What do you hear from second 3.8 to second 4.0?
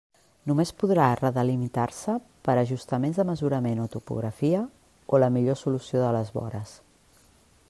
o